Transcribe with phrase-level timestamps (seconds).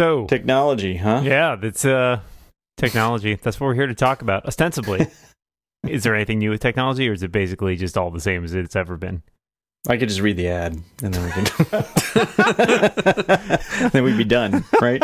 [0.00, 1.20] So Technology, huh?
[1.22, 2.20] yeah, that's uh
[2.78, 3.34] technology.
[3.34, 4.46] That's what we're here to talk about.
[4.46, 5.06] Ostensibly,
[5.86, 8.54] is there anything new with technology, or is it basically just all the same as
[8.54, 9.22] it's ever been?
[9.90, 11.44] I could just read the ad and then we can.
[13.90, 15.02] then we'd be done, right?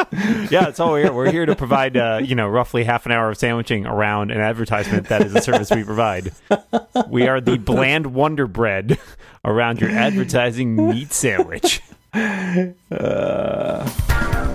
[0.51, 1.13] Yeah, that's all we're here.
[1.13, 4.41] We're here to provide, uh, you know, roughly half an hour of sandwiching around an
[4.41, 6.33] advertisement that is a service we provide.
[7.11, 8.99] We are the bland Wonder Bread
[9.45, 11.83] around your advertising meat sandwich.
[12.91, 14.46] Uh,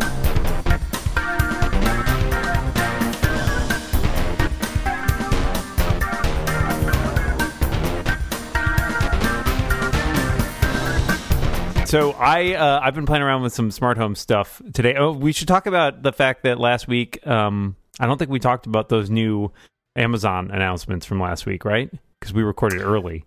[11.92, 14.96] So I uh, I've been playing around with some smart home stuff today.
[14.96, 18.40] Oh, we should talk about the fact that last week um, I don't think we
[18.40, 19.52] talked about those new
[19.98, 21.92] Amazon announcements from last week, right?
[22.18, 23.26] Because we recorded early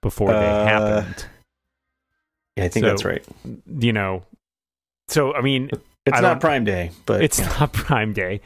[0.00, 1.26] before they Uh, happened.
[2.56, 3.22] yeah, I think So- that's right.
[3.78, 4.22] You know,
[5.08, 5.68] so I mean,
[6.06, 7.54] It's I not Prime Day, but it's yeah.
[7.60, 8.40] not Prime Day,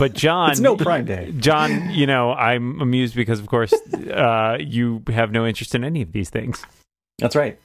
[0.00, 1.32] but John, it's no Prime Day.
[1.38, 3.72] John, you know, I'm amused because of course
[4.12, 6.64] uh, you have no interest in any of these things.
[7.20, 7.56] That's right.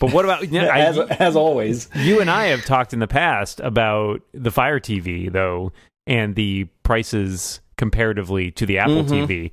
[0.00, 1.88] But what about you know, I- as as always.
[1.94, 5.72] you and I have talked in the past about the Fire TV though
[6.06, 9.26] and the prices comparatively to the Apple Mhm.
[9.26, 9.50] TV.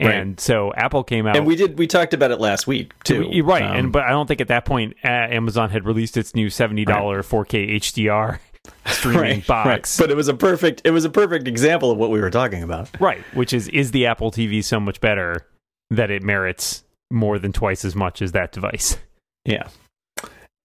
[0.00, 3.28] And so Apple came out And we did we talked about it last week too.
[3.32, 6.16] You're right, Um, and but I don't think at that point uh, Amazon had released
[6.16, 8.38] its new seventy dollar 4K HDR
[8.86, 10.04] streaming right, box, right.
[10.06, 12.62] But it was a perfect it was a perfect example of what we were talking
[12.62, 12.88] about.
[13.00, 13.22] right?
[13.34, 15.46] Which is is the Apple TV so much better
[15.90, 18.98] that it merits more than twice as much as that device?
[19.48, 19.68] Yeah.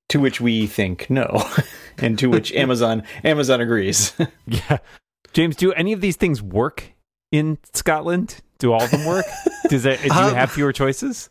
[0.09, 1.43] To which we think no.
[1.97, 4.13] and to which Amazon Amazon agrees.
[4.45, 4.77] Yeah,
[5.33, 6.91] James, do any of these things work
[7.31, 8.41] in Scotland?
[8.59, 9.25] Do all of them work?
[9.69, 9.99] Does it?
[10.01, 11.29] Do you Um, have fewer choices?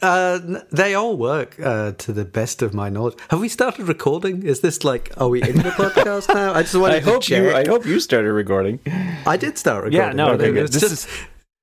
[0.00, 0.38] Uh,
[0.72, 3.18] they all work uh, to the best of my knowledge.
[3.30, 4.42] Have we started recording?
[4.44, 6.54] Is this like, are we in the podcast now?
[6.54, 7.42] I just wanted I to hope check.
[7.42, 8.78] you I hope you started recording.
[9.26, 9.98] I did start recording.
[10.00, 10.68] Yeah, no, okay, it good.
[10.72, 11.08] This just- is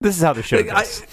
[0.01, 1.03] this is how the show Like, I- goes.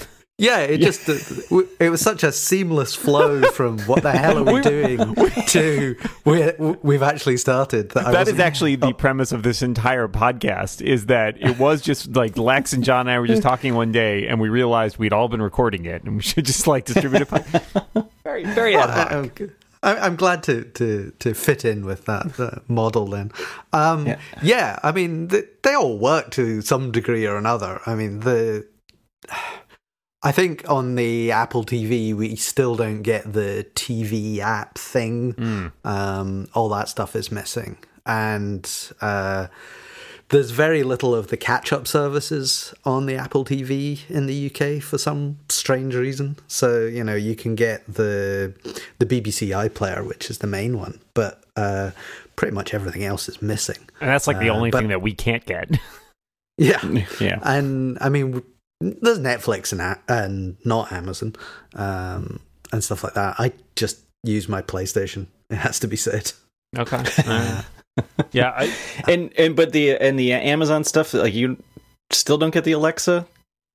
[0.41, 4.53] Yeah, it just uh, it was such a seamless flow from what the hell are
[4.55, 5.15] we doing
[5.49, 6.51] to we
[6.83, 7.91] we've actually started.
[7.91, 12.17] That, That is actually the premise of this entire podcast is that it was just
[12.17, 15.13] like Lex and John and I were just talking one day and we realized we'd
[15.13, 17.63] all been recording it and we should just like distribute it.
[18.25, 19.13] very, very ad I- hoc.
[19.13, 23.33] I'm, g- I- I'm glad to, to, to fit in with that uh, model then.
[23.73, 24.19] Um, Yeah.
[24.43, 24.79] yeah.
[24.83, 27.81] I mean, th they all work to some degree or another.
[27.87, 28.67] I mean, the.
[30.23, 35.33] I think on the Apple TV, we still don't get the TV app thing.
[35.35, 35.73] Mm.
[35.85, 37.79] Um, all that stuff is missing.
[38.05, 38.69] And
[39.01, 39.47] uh,
[40.29, 44.83] there's very little of the catch up services on the Apple TV in the UK
[44.83, 46.37] for some strange reason.
[46.49, 48.53] So, you know, you can get the
[48.99, 51.93] the BBC iPlayer, which is the main one, but uh,
[52.37, 53.79] pretty much everything else is missing.
[54.03, 55.79] And that's like the Uh, only but- thing that we can't get.
[56.59, 56.81] Yeah.
[57.21, 57.39] Yeah.
[57.43, 58.43] And I mean,
[58.81, 61.35] there's Netflix and, and not Amazon
[61.75, 62.41] um,
[62.73, 63.37] and stuff like that.
[63.39, 66.33] I just use my PlayStation, it has to be said.
[66.77, 67.05] Okay.
[67.27, 67.63] Uh,
[68.33, 68.53] yeah.
[68.57, 68.75] I,
[69.09, 71.63] And and but the and the Amazon stuff like you
[72.11, 73.27] still don't get the Alexa,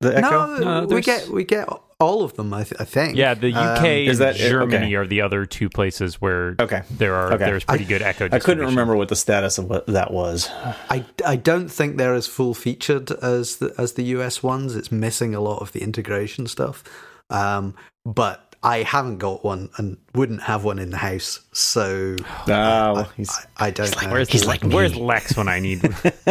[0.01, 0.57] the Echo.
[0.57, 1.67] No, No, we get we get
[1.99, 2.53] all of them.
[2.53, 3.15] I, th- I think.
[3.15, 3.33] yeah.
[3.33, 4.95] The UK Um, is and that- Germany okay.
[4.95, 6.81] are the other two places where Okay.
[6.91, 7.45] there are Okay.
[7.45, 8.27] there's pretty good echo.
[8.31, 10.49] I couldn't remember what the status of what that was.
[10.89, 14.75] I, I don't think they're as full featured as the, as the US ones.
[14.75, 16.83] It's missing a lot of the integration stuff.
[17.29, 22.15] Um, but I haven't got one and wouldn't have one in the house, so
[22.47, 24.11] Oh, he's I, I don't know.
[24.11, 25.81] Where's, He's like where's Lex when I need?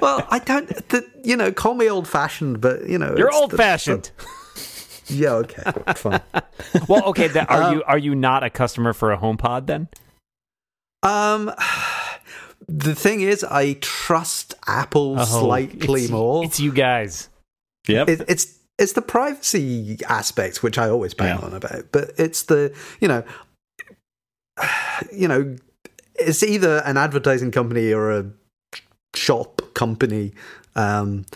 [0.00, 0.68] well, I don't.
[0.90, 4.10] The, you know, call me old fashioned, but you know, You're old fashioned.
[5.08, 5.62] Yeah, okay,
[5.96, 6.20] fine.
[6.88, 7.28] well, okay.
[7.28, 9.88] That, are Um, you are you not a customer for a HomePod then?
[11.02, 11.52] Um,
[12.68, 16.44] the thing is, I trust Apple slightly it's, more.
[16.44, 17.28] It's you guys.
[17.88, 18.08] yep.
[18.08, 21.44] it, it's it's the privacy aspect which I always bang Yeah.
[21.46, 23.24] on about, but it's the you know,
[25.12, 25.56] you know,
[26.14, 28.30] it's either an advertising company or a
[29.14, 30.32] shop company,
[30.76, 31.26] um,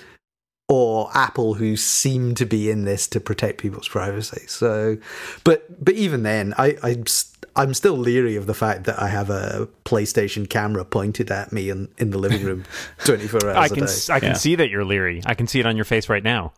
[0.69, 4.45] or Apple who seem to be in this to protect people's privacy.
[4.49, 4.97] So,
[5.45, 9.09] but but even then, I I'm s- I'm still leery of the fact that I
[9.09, 12.65] have a PlayStation camera pointed at me in, in the living room
[13.05, 13.85] 24 hours I a can day.
[13.85, 14.35] s- I can Yeah.
[14.35, 15.23] see that you're leery.
[15.25, 16.53] I can see it on your face right now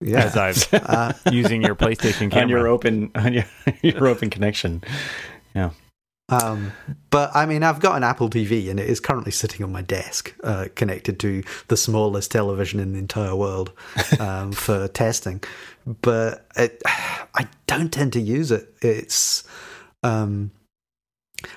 [0.00, 0.24] Yeah.
[0.24, 2.40] as I'm Uh, using your PlayStation camera.
[2.42, 3.44] on your open on your
[3.82, 4.82] your open connection.
[5.54, 5.70] Yeah.
[6.28, 6.72] Um,
[7.10, 9.82] but I mean, I've got an Apple TV and it is currently sitting on my
[9.82, 13.72] desk, uh, connected to the smallest television in the entire world
[14.18, 15.42] um, for testing.
[15.86, 18.72] But it, I don't tend to use it.
[18.80, 19.44] It's,
[20.02, 20.52] um,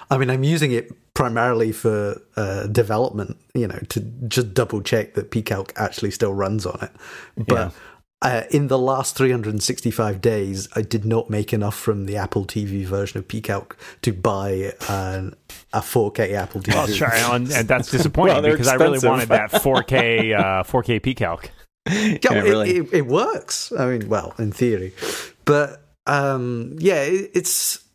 [0.10, 5.14] I mean, I'm using it primarily for uh, development, you know, to just double check
[5.14, 6.92] that PCalc actually still runs on it.
[7.48, 7.74] But
[8.26, 12.84] uh, in the last 365 days, I did not make enough from the Apple TV
[12.86, 15.36] version of PCalc to buy an,
[15.74, 16.74] a 4K Apple TV.
[16.74, 20.64] Well, sure, and, and that's disappointing Well, they're because I really wanted that 4K uh,
[20.64, 21.50] 4K PCalc.
[21.88, 22.78] Yeah, Yeah, it, really.
[22.78, 23.72] it, it works.
[23.78, 24.92] I mean, well, in theory,
[25.46, 27.86] but um, yeah, it, it's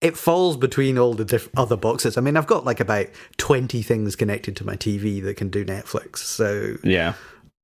[0.00, 2.16] it falls between all the diff- other boxes.
[2.16, 5.66] I mean, I've got like about twenty things connected to my TV that can do
[5.66, 7.12] Netflix, so Yeah.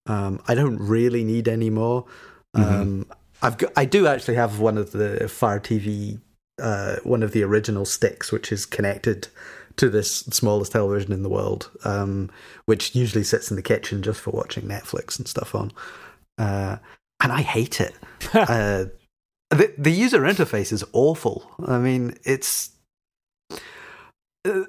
[0.06, 2.04] Um, I don't really need any more.
[2.54, 3.06] Um,
[3.42, 6.20] I've got, I do actually have one of the Fire TV,
[6.60, 9.28] uh, one of the original sticks, which is connected
[9.76, 12.30] to this smallest television in the world, um,
[12.64, 15.70] which usually sits in the kitchen just for watching Netflix and stuff on.
[16.38, 16.76] Uh,
[17.22, 17.94] and I hate it.
[18.34, 18.86] uh,
[19.50, 21.50] the, the user interface is awful.
[21.66, 22.70] I mean, it's.
[24.44, 24.62] Uh,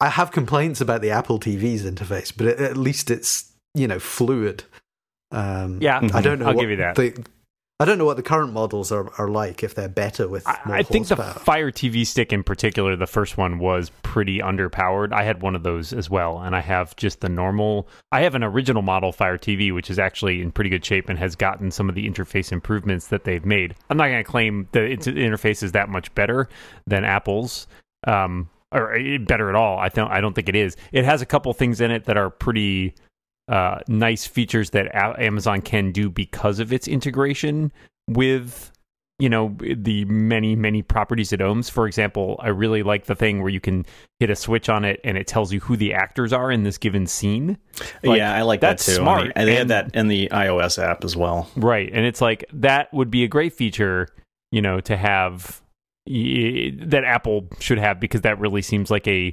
[0.00, 4.64] I have complaints about the Apple TV's interface, but at least it's you know fluid.
[5.30, 6.46] Um, Yeah, I don't know.
[6.46, 6.94] I'll what give you that.
[6.96, 7.24] The,
[7.78, 9.62] I don't know what the current models are, are like.
[9.62, 11.16] If they're better with I, more I think the.
[11.16, 15.12] Fire TV stick in particular, the first one was pretty underpowered.
[15.12, 17.86] I had one of those as well, and I have just the normal.
[18.12, 21.18] I have an original model Fire TV, which is actually in pretty good shape and
[21.18, 23.74] has gotten some of the interface improvements that they've made.
[23.90, 26.48] I'm not going to claim the its interface is that much better
[26.86, 27.66] than Apple's.
[28.06, 29.78] Um, or uh, better at all.
[29.78, 30.10] I don't.
[30.10, 30.76] I don't think it is.
[30.92, 32.94] It has a couple things in it that are pretty
[33.48, 37.72] uh, nice features that A- Amazon can do because of its integration
[38.08, 38.72] with
[39.18, 41.70] you know the many many properties it owns.
[41.70, 43.86] For example, I really like the thing where you can
[44.20, 46.76] hit a switch on it and it tells you who the actors are in this
[46.76, 47.56] given scene.
[48.04, 48.96] Like, yeah, I like that's that too.
[48.98, 51.48] smart, I mean, and they have and- that in the iOS app as well.
[51.56, 51.88] Right.
[51.92, 54.08] And it's like that would be a great feature,
[54.52, 55.62] you know, to have
[56.06, 59.32] that Apple should have because that really seems like a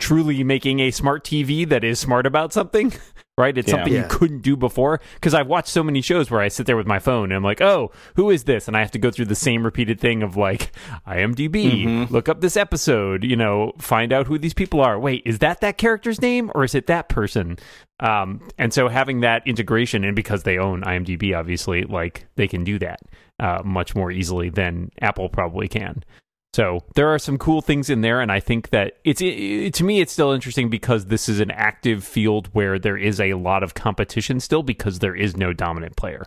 [0.00, 2.92] truly making a smart TV that is smart about something.
[3.38, 3.56] Right?
[3.56, 3.76] It's Yeah.
[3.76, 5.00] something you couldn't do before.
[5.14, 7.42] Because I've watched so many shows where I sit there with my phone and I'm
[7.42, 8.68] like, oh, who is this?
[8.68, 10.72] And I have to go through the same repeated thing of like,
[11.06, 12.10] IMDb, Mhm.
[12.10, 14.98] look up this episode, you know, find out who these people are.
[14.98, 17.56] Wait, is that that character's name or is it that person?
[18.00, 22.62] Um, and so having that integration, and because they own IMDb, obviously, like they can
[22.62, 23.00] do that
[23.38, 26.04] uh, much more easily than Apple probably can.
[26.52, 29.84] So there are some cool things in there, and I think that it's it, to
[29.84, 33.62] me it's still interesting because this is an active field where there is a lot
[33.62, 36.26] of competition still because there is no dominant player.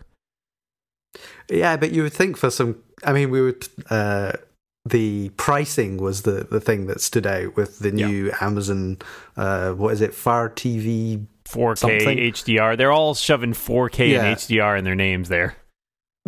[1.49, 2.81] Yeah, but you would think for some.
[3.03, 3.67] I mean, we would.
[3.89, 4.33] Uh,
[4.85, 8.07] the pricing was the the thing that stood out with the Yeah.
[8.07, 8.99] new Amazon.
[9.35, 10.13] Uh, what is it?
[10.13, 11.25] Fire TV.
[11.45, 12.17] 4K Something.
[12.17, 14.23] HDR, they're all shoving 4K Yeah.
[14.23, 15.57] and HDR in their names there.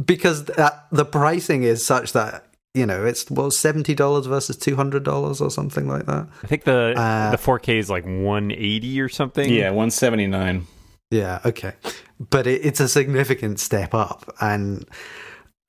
[0.03, 2.45] Because that, the pricing is such that
[2.75, 6.27] you know it's well seventy dollars versus two hundred dollars or something like that.
[6.43, 9.49] I think the Uh, the 4K is like 180 or something.
[9.49, 10.67] Yeah, 179.
[11.11, 11.73] Yeah, okay.
[12.19, 14.33] But it, it's a significant step up.
[14.41, 14.85] And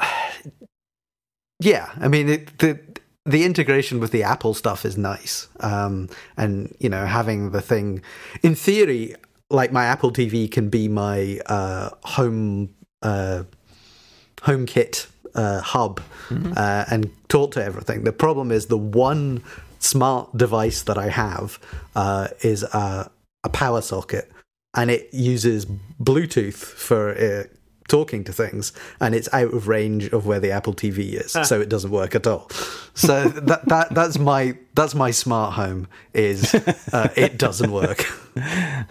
[1.61, 2.81] yeah, I mean, it, the,
[3.25, 5.49] the integration with the Apple stuff is nice.
[5.61, 8.03] Um, and, you know, having the thing,
[8.43, 9.14] in theory,
[9.50, 13.44] like my Apple TV can be my uh, home uh,
[14.38, 16.00] HomeKit uh, hub
[16.30, 18.04] uh, and talk to everything.
[18.04, 19.42] The problem is the one
[19.78, 21.58] smart device that I have
[21.94, 23.10] uh, is a,
[23.44, 24.31] a power socket,
[24.74, 27.44] and it uses Bluetooth for uh,
[27.88, 31.60] talking to things, and it's out of range of where the Apple TV is, so
[31.60, 32.48] it doesn't work at all.
[32.94, 36.55] So that that that's my that's my smart home is
[36.93, 38.05] uh, it doesn't work.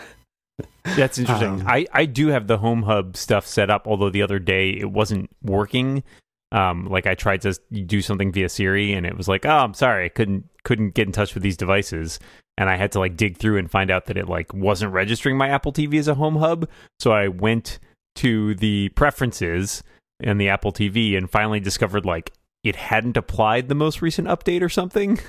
[0.96, 1.62] That's interesting.
[1.62, 4.70] Um, I, I do have the home hub stuff set up, although the other day
[4.70, 6.04] it wasn't working.
[6.52, 7.54] Um, like I tried to
[7.86, 11.08] do something via Siri and it was like, oh, I'm sorry, I couldn't couldn't get
[11.08, 12.20] in touch with these devices,
[12.58, 15.38] and I had to like dig through and find out that it like wasn't registering
[15.38, 16.70] my Apple TV as a home hub.
[17.00, 17.80] So I went
[18.16, 19.84] to the preferences
[20.20, 22.32] in the Apple TV and finally discovered like
[22.64, 25.20] it hadn't applied the most recent update or something.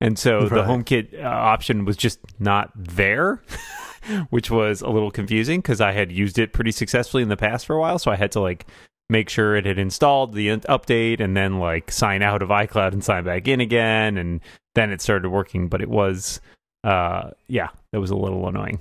[0.00, 0.66] And so the Right.
[0.66, 3.42] HomeKit uh, option was just not there,
[4.30, 7.64] which was a little confusing because I had used it pretty successfully in the past
[7.66, 7.98] for a while.
[7.98, 8.66] So I had to like
[9.08, 13.04] make sure it had installed the update and then like sign out of iCloud and
[13.04, 14.18] sign back in again.
[14.18, 14.40] And
[14.74, 15.68] then it started working.
[15.68, 16.40] But it was,
[16.84, 18.80] uh, yeah, that was a little annoying.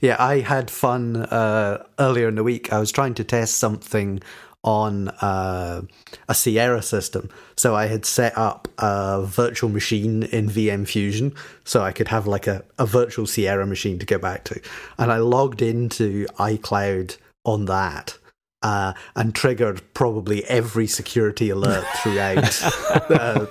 [0.00, 2.72] Yeah, I had fun uh, earlier in the week.
[2.72, 4.20] I was trying to test something
[4.64, 5.82] on uh,
[6.28, 7.30] a Sierra system.
[7.56, 11.34] So I had set up a virtual machine in VM Fusion
[11.64, 14.60] so I could have like a, a virtual Sierra machine to go back to.
[14.98, 18.18] And I logged into iCloud on that.
[18.60, 22.60] Uh, and triggered probably every security alert throughout
[23.10, 23.46] uh,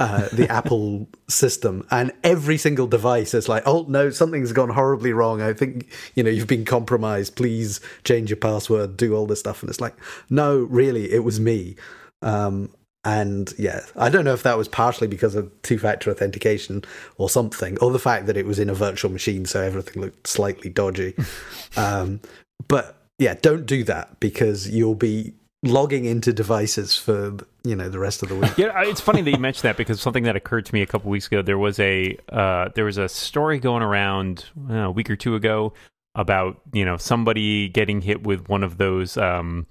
[0.00, 5.12] uh, the Apple system, and every single device is like, "Oh no, something's gone horribly
[5.12, 5.42] wrong.
[5.42, 7.36] I think you know you've been compromised.
[7.36, 8.96] Please change your password.
[8.96, 9.94] Do all this stuff." And it's like,
[10.30, 11.76] "No, really, it was me."
[12.22, 12.70] Um,
[13.04, 16.82] and yeah, I don't know if that was partially because of two-factor authentication
[17.18, 20.26] or something, or the fact that it was in a virtual machine, so everything looked
[20.26, 21.14] slightly dodgy.
[21.76, 22.20] um,
[22.68, 27.98] but yeah, don't do that because you'll be logging into devices for you know the
[27.98, 28.50] rest of the week.
[28.56, 31.10] Yeah, it's funny that you mentioned that because something that occurred to me a couple
[31.10, 31.42] weeks ago.
[31.42, 35.34] There was a uh, there was a story going around uh, a week or two
[35.36, 35.72] ago
[36.16, 39.66] about you know somebody getting hit with one of those um,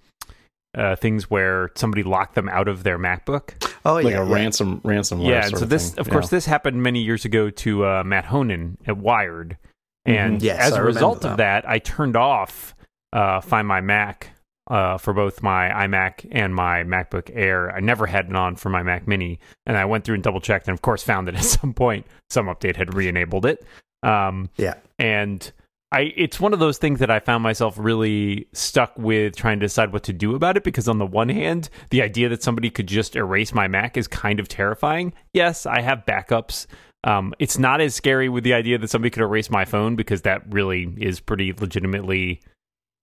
[0.78, 3.72] uh, things where somebody locked them out of their MacBook.
[3.84, 4.04] Oh yeah.
[4.06, 4.34] like yeah, a yeah.
[4.36, 5.28] ransom ransomware.
[5.28, 6.00] yeah, sort and so of this, thing.
[6.00, 6.14] of Yeah.
[6.14, 9.58] course, this happened many years ago to uh, Matt Honan at Wired,
[10.06, 10.44] and Mhm.
[10.44, 11.32] Yes, as I a result that.
[11.32, 12.76] of that, I turned off
[13.14, 14.32] uh, Find My Mac
[14.70, 17.76] uh, for both my iMac and my MacBook Air.
[17.76, 20.42] I never had it on for my Mac Mini, and I went through and double
[20.42, 23.66] checked, and of course, found that at some point some update had re-enabled it.
[24.02, 24.76] Um, yeah.
[24.98, 25.52] and
[25.92, 29.66] I it's one of those things that I found myself really stuck with trying to
[29.66, 32.70] decide what to do about it because on the one hand, the idea that somebody
[32.70, 35.14] could just erase my Mac is kind of terrifying.
[35.34, 36.68] Yes, I have backups.
[37.06, 40.24] Um, it's not as scary with the idea that somebody could erase my phone because
[40.24, 42.42] that really is pretty legitimately,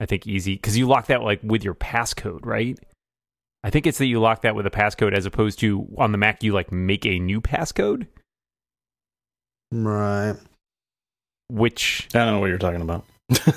[0.00, 2.78] I think, easy because you lock that like with your passcode, right?
[3.64, 6.18] I think it's that you lock that with a passcode as opposed to on the
[6.18, 8.06] Mac you like make a new passcode,
[9.72, 10.36] Right.
[11.48, 13.04] which I don't know what you're talking about.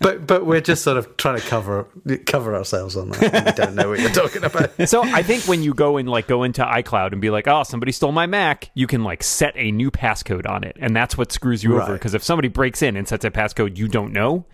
[0.00, 1.86] But but we're just sort of trying to cover
[2.26, 3.44] cover ourselves on that.
[3.46, 4.70] We don't know what you're talking about.
[4.88, 7.62] so I think when you go and like go into iCloud and be like, oh,
[7.62, 11.16] somebody stole my Mac, you can like set a new passcode on it, and that's
[11.18, 11.92] what screws you over.
[11.92, 14.46] Because if somebody breaks in and sets a passcode you don't know,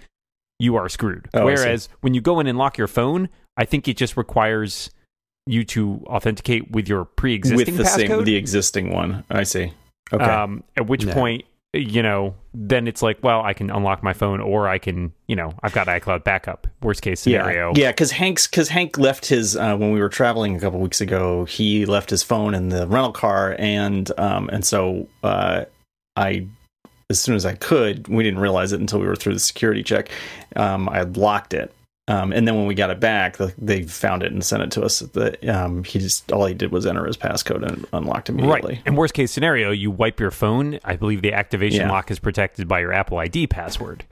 [0.58, 1.28] you are screwed.
[1.34, 4.90] Oh, Whereas when you go in and lock your phone, I think it just requires
[5.46, 8.08] you to authenticate with your pre-existing with the passcode.
[8.08, 9.24] same the existing one.
[9.30, 9.72] I see.
[10.12, 10.24] Okay.
[10.24, 11.14] Um, at which Yeah.
[11.14, 11.44] point,
[11.74, 15.34] you know, then it's like, well, I can unlock my phone, or I can, you
[15.34, 16.68] know, I've got iCloud backup.
[16.82, 17.72] Worst case scenario.
[17.74, 20.78] Yeah, yeah, because Hank's because Hank left his uh, when we were traveling a couple
[20.78, 21.44] weeks ago.
[21.46, 25.64] He left his phone in the rental car, and um, and so uh,
[26.16, 26.46] I,
[27.10, 29.82] as soon as I could, we didn't realize it until we were through the security
[29.82, 30.10] check.
[30.56, 31.72] Um, I locked it,
[32.08, 34.70] um, and then when we got it back, the, they found it and sent it
[34.72, 35.00] to us.
[35.00, 38.74] The, um, he just all he did was enter his passcode and unlocked immediately.
[38.74, 38.82] Right.
[38.86, 40.78] And worst case scenario, you wipe your phone.
[40.84, 41.90] I believe the activation Yeah.
[41.92, 44.04] lock is protected by your Apple ID password.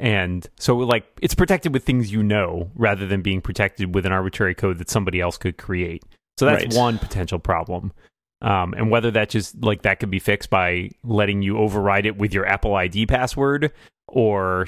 [0.00, 4.12] And so, like, it's protected with things you know rather than being protected with an
[4.12, 6.02] arbitrary code that somebody else could create.
[6.36, 6.74] So that's Right.
[6.74, 7.92] one potential problem.
[8.44, 12.18] Um, and whether that just like that could be fixed by letting you override it
[12.18, 13.72] with your Apple ID password
[14.06, 14.66] or,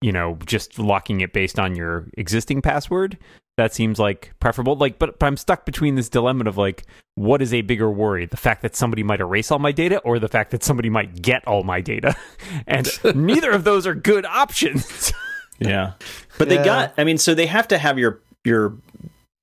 [0.00, 3.18] you know, just locking it based on your existing password,
[3.56, 4.76] that seems like preferable.
[4.76, 6.84] Like, but, but I'm stuck between this dilemma of like,
[7.16, 8.26] what is a bigger worry?
[8.26, 11.20] The fact that somebody might erase all my data or the fact that somebody might
[11.20, 12.14] get all my data?
[12.68, 15.12] And neither of those are good options.
[15.58, 15.94] Yeah.
[16.38, 16.64] But they Yeah.
[16.64, 18.74] got I mean, so they have to have your your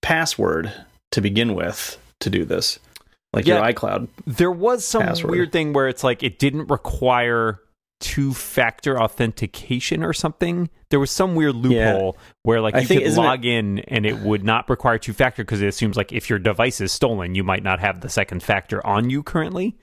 [0.01, 0.71] password
[1.11, 2.79] to begin with to do this.
[3.33, 3.55] Like Yeah.
[3.65, 4.07] your iCloud.
[4.27, 5.31] there was some Password.
[5.31, 7.59] weird thing where it's like it didn't require
[7.99, 10.69] two factor authentication or something.
[10.89, 13.79] There was some weird loophole where like I you think- could isn't it- log in
[13.79, 16.91] and it would not require two factor because it assumes like if your device is
[16.91, 19.75] stolen, you might not have the second factor on you currently.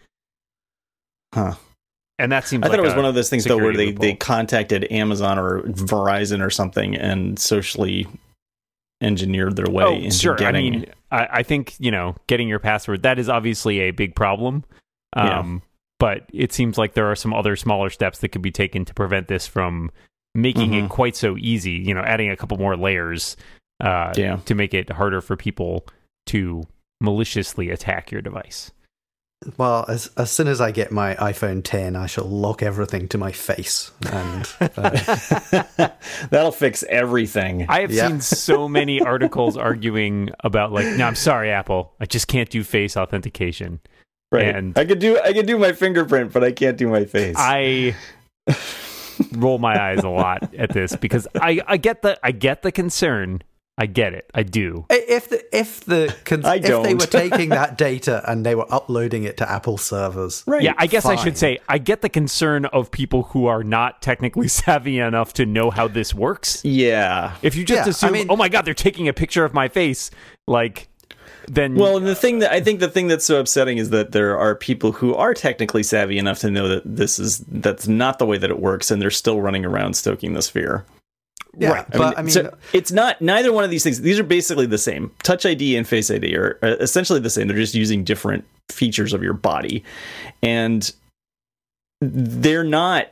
[1.35, 1.55] Huh.
[2.19, 3.93] And that seems I like thought it was one of those things though where they,
[3.93, 8.07] they contacted Amazon or Verizon or something and socially
[9.01, 10.35] engineered their way Oh, into sure.
[10.35, 13.91] I getting mean, I, I think you know getting your password that is obviously a
[13.91, 14.65] big problem.
[15.17, 15.41] Yeah.
[15.41, 15.63] Um,
[15.99, 18.95] but it seems like there are some other smaller steps that could be taken to
[18.95, 19.91] prevent this from
[20.35, 20.85] making Mhm.
[20.85, 21.73] it quite so easy.
[21.73, 23.37] You know, adding a couple more layers
[23.81, 24.37] uh, Yeah.
[24.45, 25.87] to make it harder for people
[26.27, 26.63] to
[27.01, 28.71] maliciously attack your device.
[29.57, 33.17] Well, as as soon as I get my iPhone 10, I shall lock everything to
[33.19, 35.89] my face, and uh,
[36.31, 37.65] That'll fix everything.
[37.69, 38.09] I have Yeah.
[38.09, 42.63] seen so many articles arguing about like, no, I'm sorry, Apple, I just can't do
[42.63, 43.81] face authentication.
[44.31, 44.55] right.
[44.55, 47.37] and- I could do I could do my fingerprint, but I can't do my face.
[47.39, 47.97] I
[49.33, 52.73] roll my eyes a lot at this because I, I get the I get the
[52.73, 53.43] concern.
[53.83, 54.31] I get it.
[54.35, 54.85] I do.
[54.91, 58.67] if the if the cons- I if they were taking that data and they were
[58.71, 60.61] uploading it to Apple servers, right.
[60.63, 64.03] Yeah, I guess I should say I get the concern of people who are not
[64.03, 66.63] technically savvy enough to know how this works.
[66.63, 67.37] yeah.
[67.41, 69.55] If you just Yeah, I assume, mean- oh my god, they're taking a picture of
[69.55, 70.11] my face,
[70.47, 70.89] like
[71.49, 74.13] then Well, and the thing that I think the thing that's so upsetting is that
[74.13, 78.19] there are people who are technically savvy enough to know that this is that's not
[78.19, 80.85] the way that it works, and they're still running around stoking this fear.
[81.59, 81.87] Yeah, Right.
[81.91, 84.01] but I mean, so it's not neither one of these things.
[84.01, 85.11] These are basically the same.
[85.23, 87.49] Touch ID and Face ID are uh, essentially the same.
[87.49, 89.83] They're just using different features of your body,
[90.43, 90.93] and
[92.01, 93.09] they're not.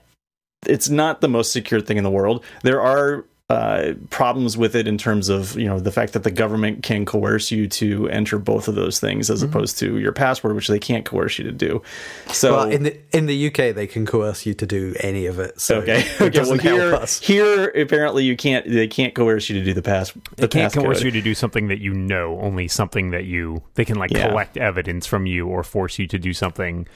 [0.66, 2.44] It's not the most secure thing in the world.
[2.62, 6.30] There are uh, problems with it in terms of you know the fact that the
[6.30, 10.54] government can coerce you to enter both of those things as opposed to your password,
[10.54, 11.80] which they can't coerce you to do.
[12.26, 15.38] So well, in the in the UK, they can coerce you to do any of
[15.38, 15.58] it.
[15.60, 16.00] So Okay.
[16.20, 16.40] it Okay.
[16.42, 17.20] Well, here, help us.
[17.20, 18.68] here apparently you can't.
[18.68, 20.12] They can't coerce you to do the pass.
[20.12, 21.04] The They can't coerce passcode.
[21.04, 24.28] you to do something that you know, only something that you they can like Yeah.
[24.28, 26.86] collect evidence from you or force you to do something.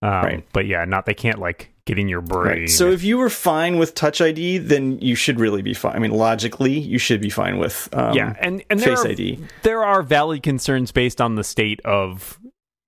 [0.00, 0.46] Um, Right.
[0.54, 2.60] But yeah, not they can't like get in your brain.
[2.62, 2.70] Right.
[2.70, 5.96] So if you were fine with Touch ID, then you should really be fine.
[5.96, 9.38] I mean, logically, you should be fine with um, yeah, and and Face are, ID.
[9.62, 12.38] there are valid concerns based on the state of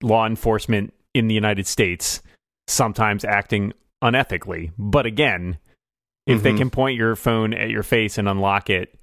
[0.02, 2.20] law enforcement in the United States
[2.66, 3.72] sometimes acting
[4.02, 4.72] unethically.
[4.78, 5.58] But again,
[6.26, 6.58] if they Mhm.
[6.58, 8.94] can point your phone at your face and unlock it,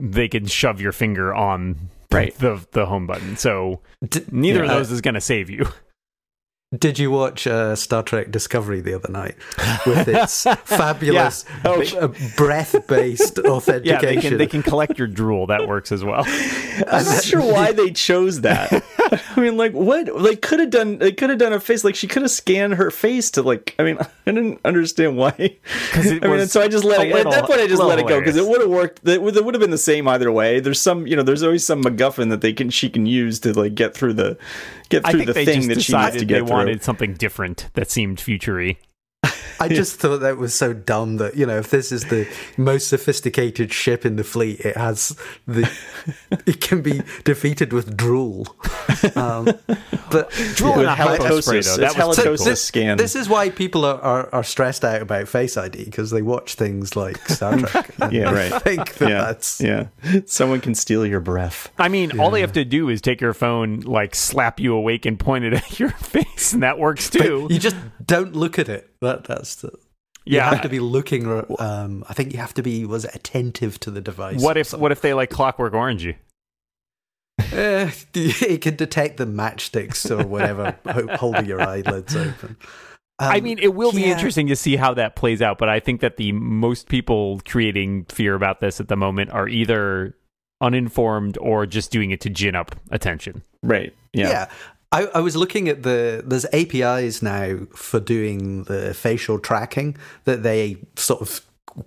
[0.00, 2.34] they can shove your finger on Right.
[2.38, 3.36] the the home button.
[3.36, 4.74] So D- neither of yeah.
[4.74, 5.66] those is going to save you.
[6.78, 9.36] Did you watch uh, Star Trek Discovery the other night
[9.86, 11.82] with its fabulous Oh.
[11.98, 14.02] uh, breath-based Yeah, authentication?
[14.14, 15.46] they can they can collect your drool.
[15.46, 16.24] That works as well.
[16.26, 18.82] I'm not sure why they chose that.
[19.36, 20.08] I mean, like, what?
[20.08, 20.98] Like, could have done.
[20.98, 21.84] They could have done a face.
[21.84, 23.74] Like, she could have scanned her face to like.
[23.78, 25.32] I mean, I didn't understand why.
[25.32, 27.12] Because it I mean, so I just let it.
[27.12, 29.06] little- at that point, I just let it go because it would have worked.
[29.06, 30.60] It would, have been the same either way.
[30.60, 33.52] There's some, you know, there's always some MacGuffin that they can she can use to
[33.52, 34.36] like get through the
[34.88, 36.56] get through the thing that she needs to get they through.
[36.64, 38.78] Wanted something different that seemed futury.
[39.60, 42.88] I just thought that was so dumb that you know if this is the most
[42.88, 45.70] sophisticated ship in the fleet, it has the
[46.46, 48.46] it can be defeated with drool.
[49.16, 49.44] Um,
[50.10, 51.76] but Drool With and a hypo spray, halitosis.
[51.78, 52.96] That was halitosis this, scan.
[52.96, 56.54] this is why people are, are, are stressed out about Face ID because they watch
[56.54, 57.90] things like Star Trek.
[58.00, 58.62] and Yeah, they right.
[58.62, 59.88] Think that yeah, that's yeah.
[60.26, 61.70] Someone can steal your breath.
[61.78, 65.06] I mean, all they have to do is take your phone, like slap you awake,
[65.06, 67.46] and point it at your face, and that works too.
[67.50, 68.90] you just don't look at it.
[69.04, 69.68] That that's the,
[70.24, 70.50] you yeah.
[70.50, 71.26] have to be looking.
[71.58, 74.40] Um, I think you have to be was it attentive to the device.
[74.42, 76.14] What if what if they like Clockwork Orange you?
[77.40, 82.56] Uh, it can detect the matchsticks or whatever ho- holding your eyelids open.
[83.18, 84.12] I Um, mean, it will be yeah.
[84.12, 88.06] interesting to see how that plays out, but I think that the most people creating
[88.06, 90.16] fear about this at the moment are either
[90.60, 93.42] uninformed or just doing it to gin up attention.
[93.62, 93.94] Right.
[94.12, 94.28] yeah.
[94.28, 94.50] Yeah.
[94.94, 100.44] I, I was looking at the there's APIs now for doing the facial tracking that
[100.44, 101.40] they sort of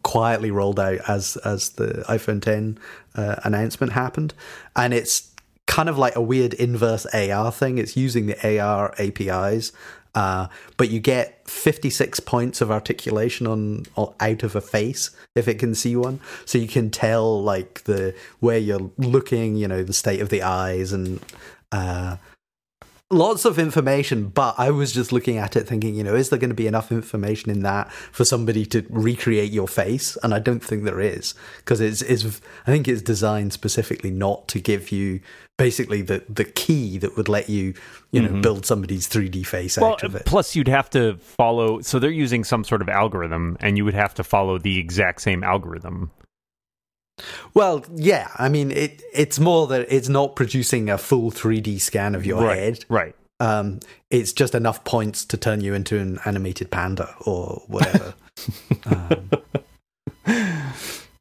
[0.04, 2.78] quietly rolled out as as the iPhone 10
[3.16, 4.34] uh, announcement happened,
[4.76, 5.32] and it's
[5.68, 7.78] kind of like a weird inverse AR thing.
[7.78, 9.72] It's using the AR APIs.
[10.16, 15.48] Uh, but you get 56 points of articulation on, on out of a face if
[15.48, 19.84] it can see one, so you can tell like the where you're looking, you know,
[19.84, 21.20] the state of the eyes and
[21.72, 22.18] uh,
[23.10, 26.40] lots of information, but I was just looking at it thinking, you know, is there
[26.40, 30.18] going to be enough information in that for somebody to recreate your face?
[30.24, 34.48] And I don't think there is because it's, it's, I think it's designed specifically not
[34.50, 35.22] to give you
[35.58, 37.74] basically the, the key that would let you,
[38.12, 38.42] you know, mm-hmm.
[38.42, 40.26] build somebody's 3D face Well, out of it.
[40.26, 41.82] plus you'd have to follow.
[41.82, 45.22] So they're using some sort of algorithm, and you would have to follow the exact
[45.22, 46.12] same algorithm.
[47.54, 52.16] Well, yeah, I mean, it, it's more that it's not producing a full 3D scan
[52.16, 52.86] of your right, head.
[52.90, 53.16] right.
[53.40, 58.16] Um, it's just enough points to turn you into an animated panda or whatever.
[58.86, 59.30] um,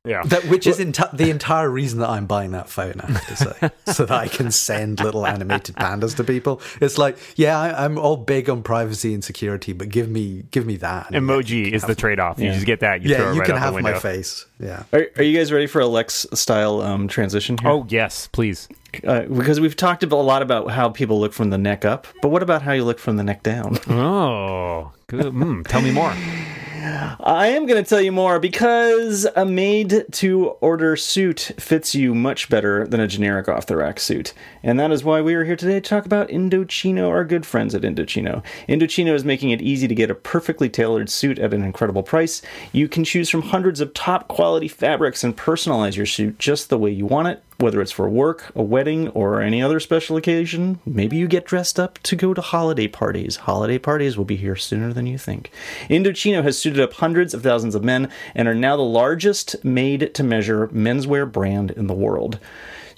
[0.07, 0.23] Yeah.
[0.27, 3.01] that which is enti- the entire reason that I'm buying that phone.
[3.01, 6.61] I have to say, so that I can send little animated pandas to people.
[6.81, 10.64] It's like, yeah, I, I'm all big on privacy and security, but give me give
[10.66, 12.38] me that Emoji is the trade off.
[12.38, 12.53] You Yeah.
[12.55, 13.03] just get that.
[13.03, 14.47] You throw Yeah, it you right can out have my face.
[14.61, 14.85] Yeah.
[14.92, 17.71] Are, are you guys ready for a Lex style um, transition here?
[17.71, 18.69] Oh yes, please.
[19.05, 22.29] uh, because we've talked a lot about how people look from the neck up, but
[22.29, 23.79] what about how you look from the neck down?
[23.90, 25.27] Oh, good.
[25.35, 26.14] Mm, tell me more.
[26.87, 32.14] I am going to tell you more because a made to order suit fits you
[32.14, 34.33] much better than a generic off the rack suit.
[34.62, 37.75] And that is why we are here today to talk about Indochino, our good friends
[37.75, 38.42] at Indochino.
[38.68, 42.40] Indochino is making it easy to get a perfectly tailored suit at an incredible price.
[42.72, 46.79] You can choose from hundreds of top quality fabrics and personalize your suit just the
[46.79, 47.42] way you want it.
[47.59, 51.81] Whether it's for work, a wedding, or any other special occasion, maybe you get dressed
[51.81, 53.37] up to go to holiday parties.
[53.37, 55.51] Holiday parties will be here sooner than you think.
[55.88, 60.14] Indochino has suited up hundreds of thousands of men and are now the largest made
[60.14, 62.38] to measure menswear brand in the world.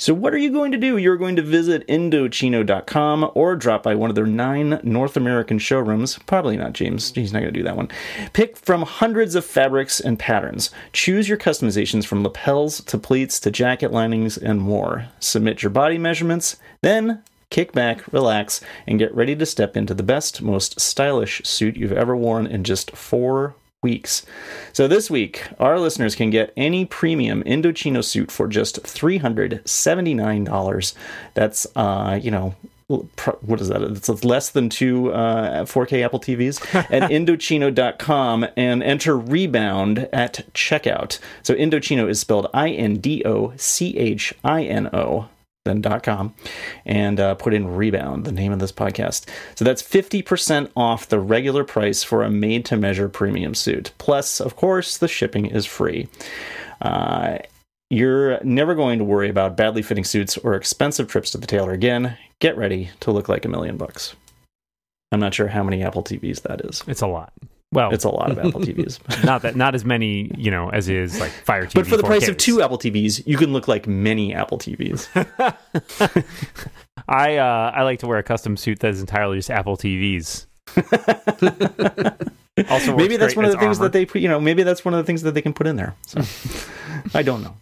[0.01, 0.97] So, what are you going to do?
[0.97, 6.21] You're going to visit Indochino.com or drop by one of their nine North American showrooms.
[6.21, 7.13] Probably not James.
[7.13, 7.89] He's not going to do that one.
[8.33, 10.71] Pick from hundreds of fabrics and patterns.
[10.93, 15.09] Choose your customizations from lapels to pleats to jacket linings and more.
[15.19, 16.59] Submit your body measurements.
[16.81, 21.77] Then kick back, relax, and get ready to step into the best, most stylish suit
[21.77, 24.25] you've ever worn in just four weeks.
[24.73, 30.95] So this week, our listeners can get any premium Indochino suit for just $379.
[31.35, 32.57] That's, uh, you know,
[32.89, 33.83] what is that?
[33.83, 36.61] It's less than two uh, 4K Apple TVs
[36.91, 41.21] at Indochino.com and enter Rebound at checkout.
[41.45, 45.29] So Indochino is spelled I N D O C H I N O
[45.69, 46.35] then .com
[46.85, 49.27] and uh, put in rebound the name of this podcast.
[49.55, 53.93] So that's 50% off the regular price for a made to measure premium suit.
[53.99, 56.09] Plus of course the shipping is free.
[56.81, 57.39] Uh,
[57.91, 61.73] you're never going to worry about badly fitting suits or expensive trips to the tailor
[61.73, 62.19] again.
[62.41, 64.15] Get ready to look like a million bucks.
[65.11, 66.83] I'm not sure how many apple tvs that is.
[66.87, 67.33] It's a lot
[67.73, 69.25] well, it's a lot of Apple TVs.
[69.25, 71.75] not that, not as many, you know, as is like Fire TV.
[71.75, 72.07] But for the 4Ks.
[72.07, 75.07] price of two Apple TVs, you can look like many Apple TVs.
[77.09, 80.47] I uh, I like to wear a custom suit that is entirely just Apple TVs.
[82.71, 83.89] also, maybe that's one of the things armor.
[83.89, 84.21] that they put.
[84.21, 85.95] You know, maybe that's one of the things that they can put in there.
[86.07, 86.23] So,
[87.15, 87.55] I don't know.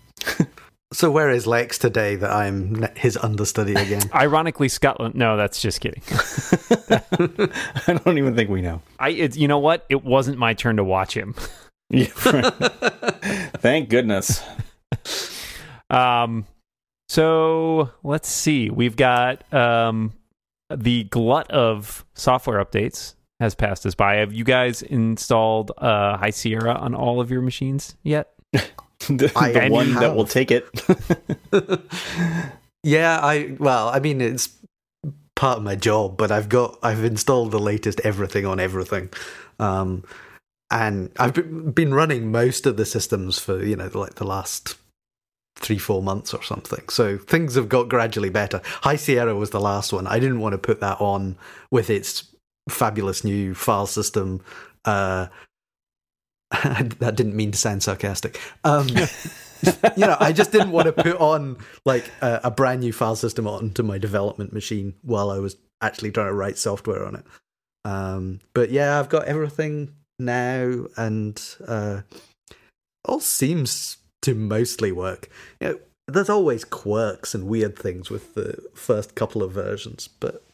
[0.92, 4.02] So where is Lex today that I'm his understudy again?
[4.14, 5.16] Ironically, Scotland.
[5.16, 6.02] No, that's just kidding.
[7.88, 8.82] I don't even think we know.
[8.98, 9.10] I.
[9.10, 9.84] It, you know what?
[9.88, 11.34] It wasn't my turn to watch him.
[11.90, 12.06] yeah,
[13.58, 14.42] Thank goodness.
[15.90, 16.46] Um.
[17.08, 18.70] So let's see.
[18.70, 20.12] We've got um
[20.74, 24.16] the glut of software updates has passed us by.
[24.16, 28.30] Have you guys installed uh, High Sierra on all of your machines yet?
[29.08, 30.00] the, the one have.
[30.00, 30.68] that will take it.
[32.82, 34.56] yeah, I well, I mean it's
[35.34, 39.10] part of my job, but I've got I've installed the latest everything on everything.
[39.58, 40.04] Um,
[40.70, 44.76] and I've been running most of the systems for you know like the last
[45.56, 49.60] three four months or something so things have got gradually better high sierra was the
[49.60, 51.34] last one i didn't want to put that on
[51.70, 52.28] with its
[52.68, 54.42] fabulous new file system
[54.84, 55.26] uh,
[56.64, 58.40] that didn't mean to sound sarcastic.
[58.64, 58.88] Um,
[59.96, 63.16] you know, I just didn't want to put on like a, a, brand new file
[63.16, 67.24] system onto my development machine while I was actually trying to write software on it.
[67.84, 72.02] Um, but yeah, I've got everything now, and uh,
[73.04, 75.28] all seems to mostly work.
[75.60, 75.78] You know,
[76.08, 80.44] there's always quirks and weird things with the first couple of versions, but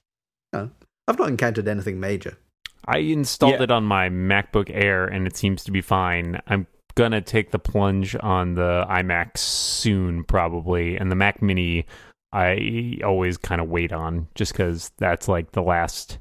[0.52, 0.70] you know,
[1.08, 2.36] I've not encountered anything major.
[2.86, 3.62] I installed yeah.
[3.64, 6.40] it on my MacBook Air and it seems to be fine.
[6.46, 11.86] I'm gonna take the plunge on the iMac soon, probably, and the Mac Mini.
[12.32, 16.18] I always kind of wait on just because that's like the last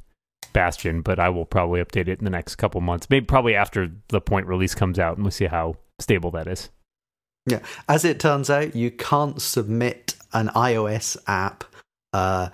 [0.53, 1.01] bastion.
[1.01, 4.21] But I will probably update it in the next couple months, maybe probably after the
[4.21, 6.69] point release comes out, and we'll see how stable that is.
[7.47, 11.63] Yeah, as it turns out, you can't submit an iOS app
[12.13, 12.49] uh,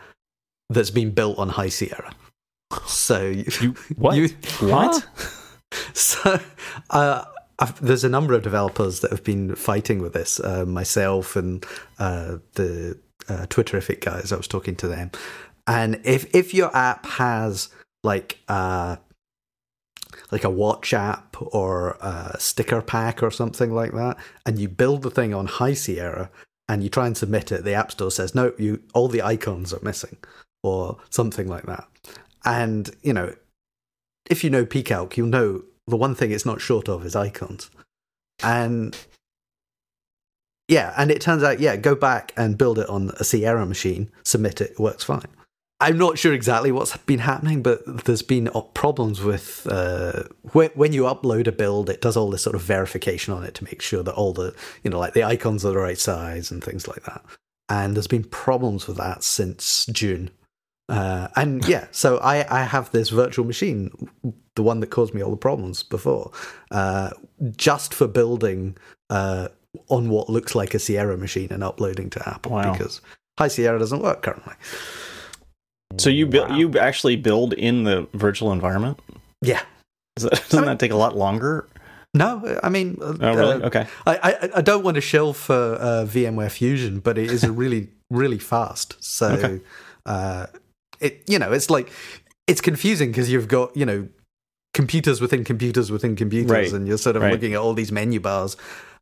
[0.69, 2.13] that's been built on High Sierra.
[2.85, 4.15] So you what?
[4.15, 5.05] You, what?
[5.93, 6.39] so
[6.89, 7.25] uh,
[7.81, 10.39] there's a number of developers that have been fighting with this.
[10.39, 11.65] Uh, myself and
[11.99, 12.97] uh, the
[13.29, 14.31] uh, Twitterrific guys.
[14.31, 15.11] I was talking to them,
[15.65, 17.69] and if if your app has
[18.03, 18.97] like uh,
[20.31, 25.03] like a watch app or a sticker pack or something like that, and you build
[25.03, 26.29] the thing on High Sierra
[26.69, 29.73] and you try and submit it, the App Store says no, you all the icons
[29.73, 30.17] are missing
[30.63, 31.87] or something like that.
[32.47, 33.35] And, you know,
[34.29, 37.69] if you know pcalc, you'll know the one thing it's not short of is icons.
[38.41, 38.97] And
[40.69, 44.09] yeah, and it turns out, yeah, go back and build it on a Sierra machine,
[44.23, 45.27] submit it, it works fine.
[45.79, 50.93] I'm not sure exactly what's been happening, but there's been problems with uh, when, when
[50.93, 53.81] you upload a build, it does all this sort of verification on it to make
[53.81, 56.87] sure that all the, you know, like the icons are the right size and things
[56.87, 57.23] like that.
[57.69, 60.31] And there's been problems with that since June.
[60.89, 63.91] Uh, and yeah, so I, I have this virtual machine,
[64.55, 66.31] the one that caused me all the problems before,
[66.71, 67.11] uh,
[67.55, 68.77] just for building
[69.09, 69.49] uh,
[69.89, 72.71] on what looks like a Sierra machine and uploading to Apple wow.
[72.71, 73.01] because
[73.37, 74.53] High Sierra doesn't work currently.
[75.97, 76.57] So you build, wow.
[76.57, 78.99] you actually build in the virtual environment?
[79.41, 79.61] Yeah.
[80.17, 81.69] That, doesn't I mean, that take a lot longer?
[82.13, 83.63] No, I mean, uh, oh, really?
[83.63, 83.87] Uh, okay.
[84.05, 87.51] I, I, I don't want to shill for uh, VMware Fusion, but it is a
[87.51, 88.95] really really fast.
[89.03, 89.61] So okay.
[90.99, 91.91] It you know it's like
[92.47, 94.07] it's confusing because you've got you know
[94.73, 96.71] computers within computers within computers, right.
[96.71, 97.31] and you're sort of right.
[97.31, 98.55] looking at all these menu bars.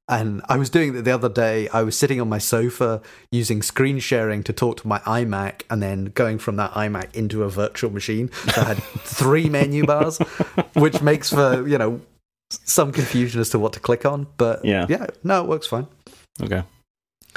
[0.07, 1.67] And I was doing it the other day.
[1.69, 5.81] I was sitting on my sofa using screen sharing to talk to my iMac and
[5.81, 8.31] then going from that iMac into a virtual machine.
[8.53, 10.19] So I had three menu bars,
[10.73, 12.01] which makes for, you know,
[12.51, 14.27] some confusion as to what to click on.
[14.37, 14.85] But Yeah.
[14.87, 15.87] yeah, no, it works fine.
[16.39, 16.63] Okay.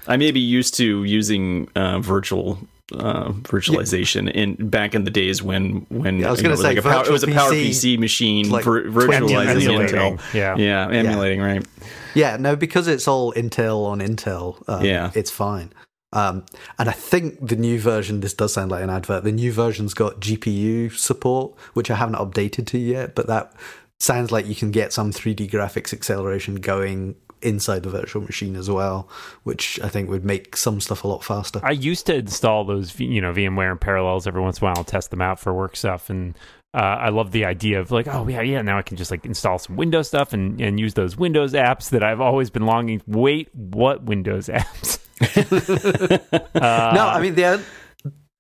[0.07, 2.59] I may be used to using uh, virtual
[2.95, 6.63] uh, virtualization in back in the days when when Yeah, I was you gonna know,
[6.63, 10.17] say like a power, it was a power PC, PC machine like vir- virtualizing ago.
[10.17, 10.35] Intel.
[10.35, 10.57] Yeah.
[10.57, 11.67] Yeah, emulating, right?
[12.15, 15.11] Yeah, no, because it's all Intel on Intel, um, Yeah.
[15.15, 15.73] it's fine.
[16.15, 16.47] Um,
[16.79, 19.93] and I think the new version, this does sound like an advert, the new version's
[19.93, 23.53] got GPU support, which I haven't updated to yet, but that
[24.01, 28.71] sounds like you can get some 3D graphics acceleration going inside the virtual machine as
[28.71, 29.09] well,
[29.43, 31.61] which I think would make some stuff a lot faster.
[31.63, 34.79] I used to install those, you know, VMware and Parallels every once in a while
[34.79, 36.11] and test them out for work stuff.
[36.11, 36.37] And
[36.75, 39.25] uh, I love the idea of like, oh yeah, yeah, now I can just like
[39.25, 43.03] install some Windows stuff and, and use those Windows apps that I've always been longing.
[43.07, 44.99] Wait, what Windows apps?
[46.55, 47.63] uh, no, I mean, the.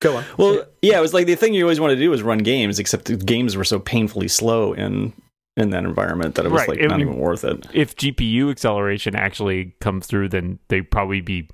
[0.00, 0.24] Go on.
[0.36, 2.78] Well, yeah, it was like the thing you always wanted to do was run games,
[2.78, 5.12] except the games were so painfully slow in
[5.58, 7.66] in that environment that it was Right, like it- not even worth it.
[7.74, 11.48] if GPU acceleration actually comes through, then they'd probably be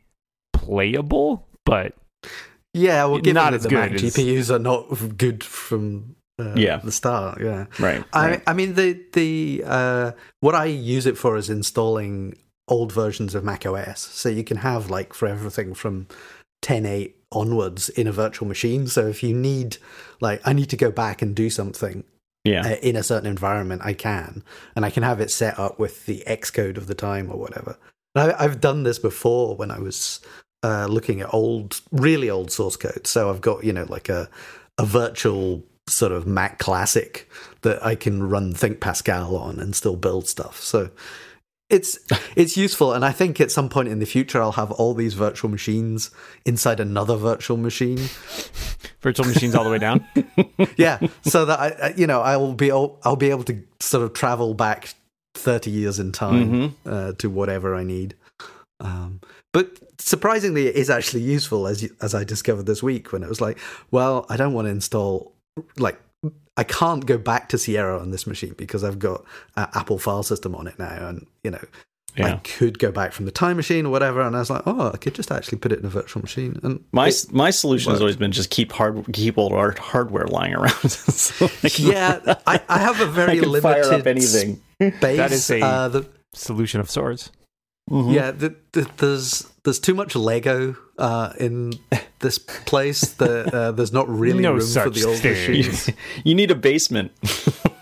[0.53, 1.47] playable.
[1.65, 1.95] But
[2.73, 6.17] Yeah, well, given Not that as the good Mac as- GPUs are not good from
[6.41, 6.79] uh, Yeah.
[6.79, 7.67] the start, yeah.
[7.79, 8.05] Right.
[8.13, 8.43] I, right.
[8.47, 12.37] I mean the the uh, what I use it for is installing
[12.67, 14.01] old versions of Mac OS.
[14.01, 16.09] So you can have like for everything from
[16.63, 18.87] 10.8 onwards in a virtual machine.
[18.89, 19.77] So if you need
[20.21, 22.03] like I need to go back and do something
[22.45, 22.67] yeah.
[22.67, 24.43] uh, in a certain environment, I can,
[24.77, 27.77] and I can have it set up with the Xcode of the time or whatever.
[28.15, 30.21] And I, I've done this before when I was
[30.63, 33.07] uh, looking at old, really old source code.
[33.07, 34.29] So I've got you know like a
[34.79, 37.29] a virtual sort of Mac Classic
[37.63, 40.61] that I can run Think Pascal on and still build stuff.
[40.61, 40.91] So
[41.71, 41.99] it's
[42.37, 45.15] it's useful, and I think at some point in the future I'll have all these
[45.15, 46.11] virtual machines
[46.45, 48.09] inside another virtual machine
[49.05, 50.05] virtual machines all the way down.
[50.77, 54.03] yeah so that i I- you know i'll be i'll, I'll be able to sort
[54.05, 54.95] of travel back
[55.37, 56.73] 30 years in time Mhm.
[56.87, 58.15] uh, to whatever i need
[58.81, 59.21] um,
[59.53, 63.29] but surprisingly it is actually useful as you, as i discovered this week when it
[63.29, 63.59] was like
[63.91, 65.33] well i don't want to install
[65.77, 65.99] like
[66.57, 69.25] i can't go back to sierra on this machine because i've got
[69.57, 71.65] uh, apple file system on it now and you know
[72.19, 74.91] I could go back from the time machine or whatever, and I was like, "Oh,
[74.93, 78.01] I could just actually put it in a virtual machine." And My my solution has
[78.01, 80.91] always been just keep hard keep old hard, hardware lying around.
[80.91, 84.61] So I can- yeah, I, I have a very can limited fire up anything.
[84.81, 85.17] space.
[85.17, 87.31] That is a- uh, the, Solution of sorts.
[87.91, 88.13] Mhm.
[88.15, 91.75] Yeah, the, the, there's there's too much Lego uh, in
[92.21, 93.03] this place.
[93.15, 95.33] That uh, there's not really No room for the old thing.
[95.33, 95.91] machines.
[96.25, 97.13] you need a basement.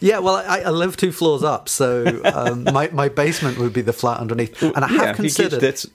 [0.00, 3.82] Yeah, well, I, I live two floors up, so um, my my basement would be
[3.82, 5.60] the flat underneath, and I have yeah, considered.
[5.60, 5.86] that's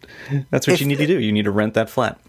[0.52, 1.20] that's what you need to do.
[1.20, 2.20] You need to rent that flat.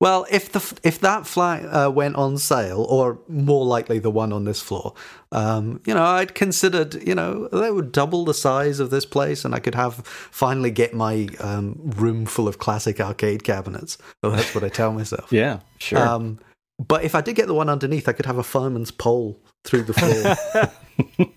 [0.00, 4.32] Well, if the if that flat uh, went on sale, or more likely the one
[4.32, 4.94] on this floor,
[5.32, 9.44] um, you know, I'd considered, you know, they would double the size of this place,
[9.44, 13.98] and I could have finally get my um, room full of classic arcade cabinets.
[14.22, 15.32] Well, that's what I tell myself.
[15.38, 15.98] Yeah, sure.
[15.98, 16.38] Um,
[16.86, 19.82] but if I did get the one underneath, I could have a fireman's pole through
[19.84, 20.70] the floor.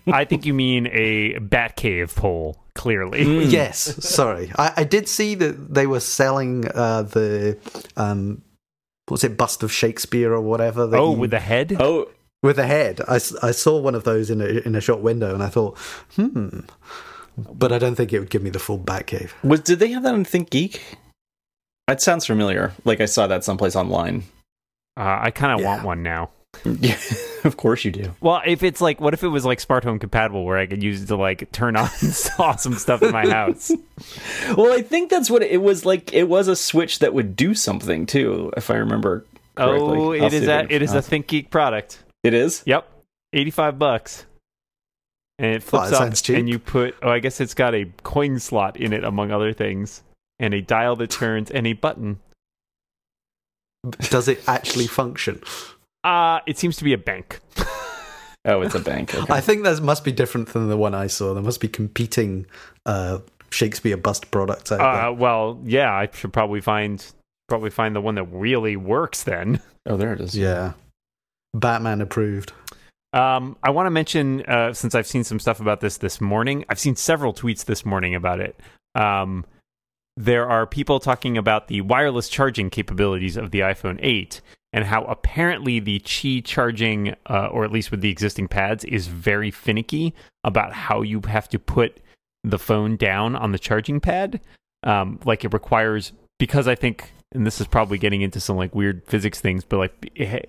[0.14, 2.58] I think you mean a Batcave pole.
[2.74, 3.52] Clearly, Mm.
[3.52, 3.78] yes,
[4.08, 4.50] sorry.
[4.56, 7.58] I, I did see that they were selling uh, the
[7.98, 8.40] um,
[9.08, 10.88] what's it, bust of Shakespeare or whatever.
[10.96, 11.76] oh, you- with the head.
[11.78, 12.08] oh,
[12.42, 13.00] with a head.
[13.06, 15.76] I, I saw one of those in a in a shop window, and I thought,
[16.16, 16.60] hmm.
[17.36, 19.30] But I don't think it would give me the full Batcave.
[19.44, 20.80] was did they have that on ThinkGeek?
[21.88, 22.72] That sounds familiar.
[22.84, 24.22] Like I saw that someplace online.
[24.96, 25.66] Uh, I kind of Yeah.
[25.66, 26.30] want one now.
[26.64, 26.98] Yeah,
[27.44, 28.14] of course you do.
[28.20, 30.82] Well, if it's like, what if it was like smart home compatible, where I could
[30.82, 31.88] use it to like turn on
[32.38, 33.70] awesome stuff in my house?
[34.56, 36.12] Well, I think that's what it was like.
[36.12, 39.24] It was a switch that would do something too, if I remember.
[39.54, 39.78] correctly.
[39.98, 42.02] Oh, I'll it see is if I a can- it is a I'll- Geek product.
[42.24, 42.62] It is.
[42.66, 42.86] Yep,
[43.32, 44.26] eighty five bucks,
[45.38, 46.96] and it flips that up, and you put.
[47.02, 50.02] Oh, I guess it's got a coin slot in it, among other things,
[50.40, 52.18] and a dial that turns, and a button.
[54.10, 55.42] Does it actually function?
[56.04, 57.40] Uh it seems to be a bank.
[58.44, 59.14] Oh, it's a bank.
[59.14, 59.32] Okay.
[59.32, 61.32] I think that must be different than the one I saw.
[61.32, 62.46] There must be competing
[62.84, 64.86] uh, Shakespeare bust products out there.
[65.10, 67.04] Uh, well, yeah, I should probably find
[67.48, 69.60] probably find the one that really works then.
[69.86, 70.36] oh, there it is.
[70.36, 70.72] Yeah,
[71.54, 72.52] Batman approved.
[73.12, 76.64] Um, I want to mention uh, since I've seen some stuff about this this morning.
[76.68, 78.58] I've seen several tweets this morning about it.
[78.96, 79.44] Um,
[80.16, 84.40] there are people talking about the wireless charging capabilities of the iPhone 8
[84.72, 89.06] and how apparently the Qi charging, uh, or at least with the existing pads, is
[89.06, 92.00] very finicky about how you have to put
[92.42, 94.40] the phone down on the charging pad.
[94.82, 98.74] Um, like it requires because I think, and this is probably getting into some like
[98.74, 100.00] weird physics things, but like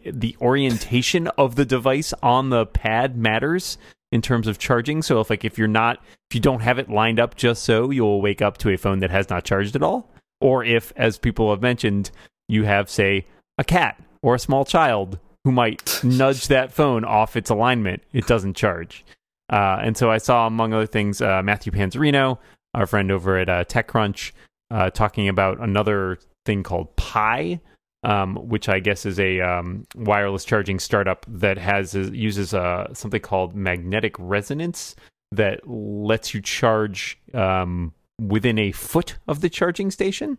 [0.06, 3.78] the orientation of the device on the pad matters
[4.13, 5.02] in terms of charging.
[5.02, 5.97] So if like if you're not
[6.30, 8.99] if you don't have it lined up just so, you'll wake up to a phone
[8.99, 10.08] that has not charged at all.
[10.39, 12.12] Or if, as people have mentioned,
[12.47, 13.26] you have say
[13.58, 18.28] a cat or a small child who might nudge that phone off its alignment, it
[18.28, 19.04] doesn't charge.
[19.52, 22.38] Uh, and so I saw, among other things, uh, Matthew Panzarino,
[22.73, 24.32] our friend over at uh, TechCrunch,
[24.71, 27.60] uh, talking about another thing called Pi,
[28.04, 33.22] um, which I guess is a um, wireless charging startup that has uses uh, something
[33.22, 34.96] called magnetic resonance
[35.32, 40.38] that lets you charge um, within a foot of the charging station,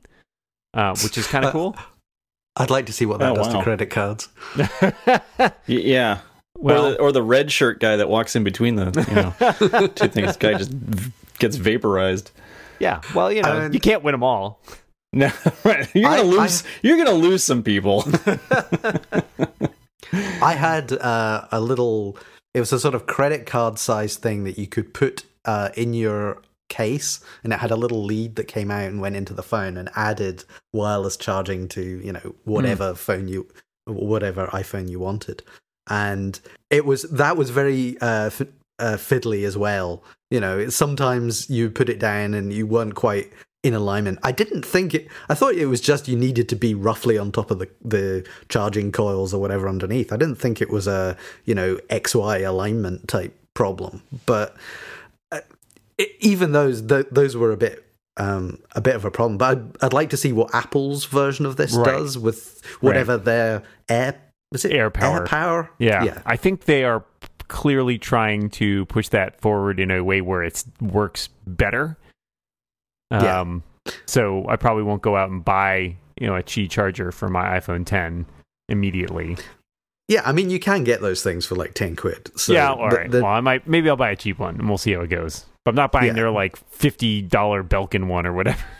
[0.75, 1.77] uh, which is kind of cool.
[2.57, 3.59] I'd like to see what that oh, does wow.
[3.59, 4.29] to credit cards.
[5.67, 6.21] yeah.
[6.57, 9.87] Well, or the, or the, red shirt guy that walks in between the you know
[9.89, 10.37] two things.
[10.37, 10.73] Guy just
[11.41, 12.31] gets vaporized.
[12.79, 13.01] Yeah.
[13.13, 14.61] Well, you know, I mean, you can't win them all.
[15.15, 15.31] No,
[15.65, 15.89] right.
[15.95, 16.65] You're gonna I, lose.
[16.65, 18.05] I, you're gonna lose some people.
[20.43, 22.19] I had uh, a little.
[22.53, 25.95] It was a sort of credit card size thing that you could put uh, in
[25.95, 29.43] your case and it had a little lead that came out and went into the
[29.43, 32.97] phone and added wireless charging to you know whatever mm.
[32.97, 33.47] phone you
[33.85, 35.43] whatever iphone you wanted
[35.89, 38.41] and it was that was very uh, f-
[38.79, 43.31] uh, fiddly as well you know sometimes you put it down and you weren't quite
[43.65, 46.75] in alignment i didn't think it i thought it was just you needed to be
[46.75, 50.71] roughly on top of the the charging coils or whatever underneath i didn't think it
[50.71, 54.57] was a you know xy alignment type problem but
[55.99, 57.81] it, even those th- those were a bit
[58.17, 59.39] um, a bit of a problem.
[59.39, 61.85] But I'd, I'd, like to see what Apple's version of this right.
[61.85, 63.25] does with whatever right.
[63.25, 64.21] their air
[64.53, 65.21] was it AirPower.
[65.21, 65.71] Air power.
[65.79, 66.05] Yeah.
[66.05, 67.05] yeah, I think they are
[67.49, 71.99] clearly trying to push that forward in a way where it works better.
[73.11, 73.93] Um, yeah.
[74.07, 77.59] So I probably won't go out and buy you know a Qi charger for my
[77.59, 78.27] iPhone 10
[78.69, 79.37] immediately.
[80.09, 82.31] Yeah, I mean you can get those things for like ten quid.
[82.39, 83.11] So yeah, all right.
[83.11, 85.01] The, the, well, I might maybe I'll buy a cheap one and we'll see how
[85.01, 85.47] it goes.
[85.65, 86.13] But I'm not buying yeah.
[86.13, 88.63] their like fifty dollar Belkin one or whatever.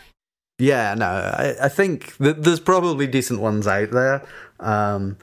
[0.57, 4.25] Yeah, no, I, I think th- there's probably decent ones out there.
[4.61, 5.17] Um,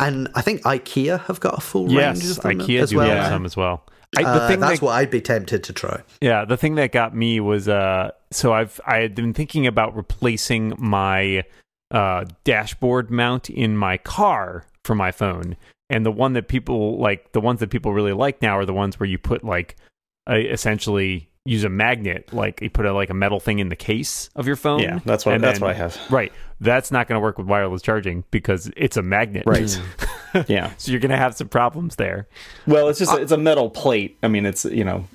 [0.00, 2.96] and I think IKEA have got a full yes, range of them IKEA as do
[2.96, 3.08] well.
[3.08, 3.84] have some as well.
[4.16, 6.02] I, the uh, thing that's that, what I'd be tempted to try.
[6.20, 9.96] Yeah, the thing that got me was uh, so I've I had been thinking about
[9.96, 11.44] replacing my
[11.90, 15.56] uh, dashboard mount in my car for my phone,
[15.88, 18.74] and the one that people like, the ones that people really like now are the
[18.74, 19.76] ones where you put like
[20.28, 24.30] essentially use a magnet, like you put a like a metal thing in the case
[24.36, 24.80] of your phone.
[24.80, 25.98] Yeah, that's what that's then, what I have.
[26.10, 29.44] Right, that's not going to work with wireless charging because it's a magnet.
[29.46, 29.80] Right.
[30.48, 30.72] yeah.
[30.78, 32.28] So you're going to have some problems there.
[32.66, 34.18] Well, it's just uh, it's a metal plate.
[34.22, 35.06] I mean, it's you know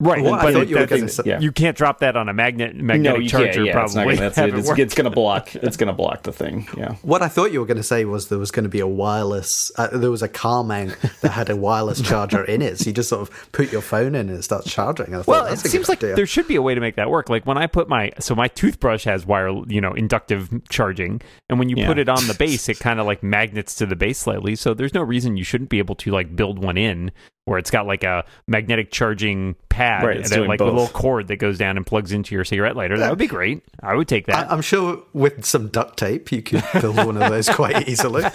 [0.00, 1.38] Right, well, but it, you, that, yeah.
[1.38, 3.64] you can't drop that on a magnet magnetic no, charger.
[3.64, 5.54] Yeah, probably, it's, gonna, it's, it's going to block.
[5.54, 6.66] It's going to block the thing.
[6.76, 6.96] Yeah.
[7.02, 8.88] What I thought you were going to say was there was going to be a
[8.88, 9.70] wireless.
[9.76, 12.92] Uh, there was a car mount that had a wireless charger in it, so you
[12.92, 15.06] just sort of put your phone in and it starts charging.
[15.06, 17.28] Thought, well, it seems like there should be a way to make that work.
[17.28, 21.60] Like when I put my so my toothbrush has wire, you know, inductive charging, and
[21.60, 21.86] when you yeah.
[21.86, 24.56] put it on the base, it kind of like magnets to the base slightly.
[24.56, 27.12] So there's no reason you shouldn't be able to like build one in
[27.44, 30.68] where it's got like a magnetic charging pad right, and then like both.
[30.68, 32.98] a little cord that goes down and plugs into your cigarette lighter.
[32.98, 33.62] That would be great.
[33.82, 34.50] I would take that.
[34.50, 38.24] I, am sure with some duct tape you could build one of those quite easily.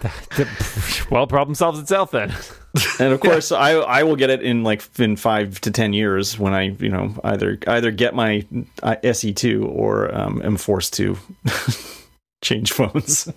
[1.10, 2.32] well, problem solves itself then.
[2.98, 3.58] and of course, yeah.
[3.58, 6.88] I I will get it in like in five to ten years when I you
[6.88, 8.46] know either either get my
[8.82, 11.18] uh, SE two or um, am forced to
[12.42, 13.30] change phones.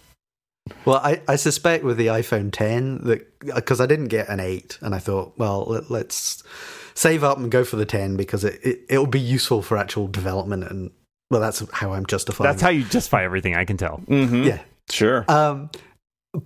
[0.86, 4.80] Well, I, I suspect with the iPhone 10 that because I didn't get an 8
[4.82, 6.44] and I thought, well, let, us
[6.94, 10.08] save up and go for the 10 because it, it it'll be useful for actual
[10.08, 10.92] development and
[11.30, 12.50] well, that's how I'm justifying.
[12.50, 12.66] That's it.
[12.66, 13.56] how you justify everything.
[13.56, 14.02] I can tell.
[14.08, 14.44] Mm-hmm.
[14.44, 15.26] Yeah, sure.
[15.28, 15.72] Um,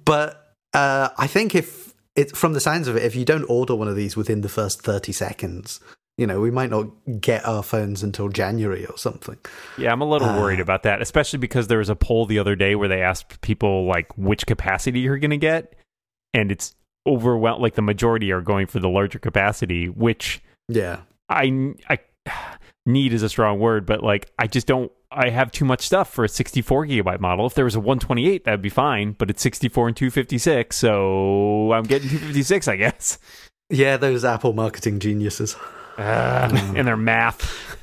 [0.06, 3.76] but uh, I think if it from the sounds of it, if you don't order
[3.76, 5.82] one of these within the first thirty seconds,
[6.18, 6.88] you know, we might not
[7.22, 9.38] get our phones until January or something.
[9.78, 12.40] Yeah, I'm a little uh, worried about that, especially because there was a poll the
[12.40, 15.76] other day where they asked people like which capacity you're going to get,
[16.34, 16.76] and it's
[17.06, 17.62] overwhelmed.
[17.62, 22.00] Like the majority are going for the larger capacity, which yeah, I I
[22.88, 24.92] need is a strong word, but like I just don't.
[25.10, 27.46] I have too much stuff for a 64 gigabyte model.
[27.46, 31.84] If there was a 128, that'd be fine, but it's 64 and 256, so I'm
[31.84, 33.18] getting 256, I guess.
[33.70, 35.56] Yeah, those Apple marketing geniuses
[35.98, 37.78] uh, and their math.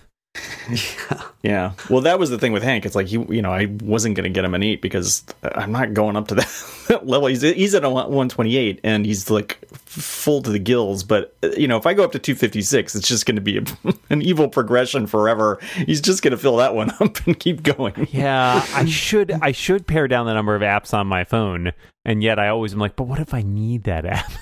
[0.71, 1.23] Yeah.
[1.45, 1.73] Yeah.
[1.91, 2.87] Well, that was the thing with Hank.
[2.87, 5.73] It's like he, you know, I wasn't going to get him an eight because I'm
[5.73, 6.35] not going up to
[6.89, 7.29] that level.
[7.29, 11.05] He's he's at a 128 and he's like full to the gills.
[11.05, 13.65] But you know, if I go up to 256, it's just going to be a,
[14.09, 15.59] an evil progression forever.
[15.75, 18.09] He's just going to fill that one up and keep going.
[18.11, 21.73] Yeah, I should I should pare down the number of apps on my phone,
[22.07, 24.33] and yet I always am like, but what if I need that app?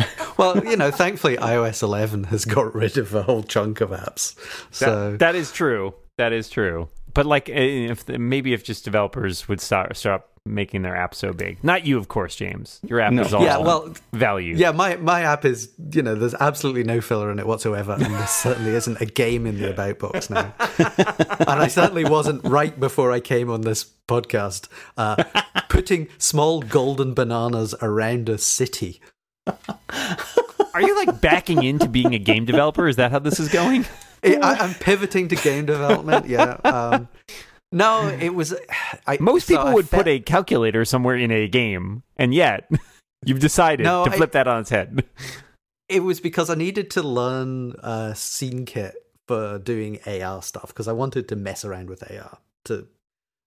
[0.36, 4.34] Well, you know, thankfully iOS 11 has got rid of a whole chunk of apps.
[4.70, 5.92] So that, that is true.
[6.16, 6.88] That is true.
[7.12, 11.34] But like, eh, if maybe if just developers would start stop making their app so
[11.34, 11.62] big.
[11.62, 12.80] Not you, of course, James.
[12.86, 13.22] Your app No.
[13.22, 14.54] is all yeah, well, value.
[14.56, 18.06] yeah, my my app is you know there's absolutely no filler in it whatsoever, and
[18.06, 20.54] there certainly isn't a game in the about box now.
[20.78, 25.22] and I certainly wasn't right before I came on this podcast uh,
[25.68, 29.02] putting small golden bananas around a city.
[30.74, 32.86] Are you like backing into being a game developer?
[32.88, 33.84] Is that how this is going?
[34.22, 36.26] I, I'm pivoting to game development.
[36.28, 36.52] Yeah.
[36.64, 37.08] Um,
[37.72, 38.54] no, it was.
[39.06, 42.34] I, Most so people I would fe- put a calculator somewhere in a game, and
[42.34, 42.68] yet
[43.24, 45.04] you've decided No, to I- flip that on its head.
[45.88, 48.92] It was because I needed to learn uh, SceneKit
[49.26, 52.86] for doing AR stuff because I wanted to mess around with AR to,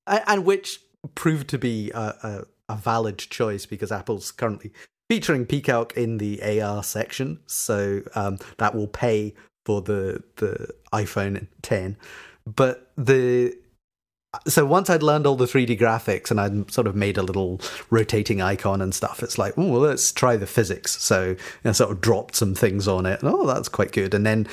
[0.08, 0.80] and, and which
[1.16, 2.44] proved to be a, a,
[2.74, 4.72] a valid choice because Apple's currently
[5.10, 9.34] featuring PCalc in the AR section, so um, that will pay
[9.66, 11.98] for the the iPhone 10.
[12.46, 13.56] But the
[14.48, 17.62] so once I'd learned all the 3D graphics and I'd sort of made a little
[17.92, 21.02] rotating icon and stuff, it's like, oh, well, let's try the physics.
[21.04, 23.22] So I sort of dropped some things on it.
[23.22, 24.14] And, oh, that's quite good.
[24.14, 24.48] And then,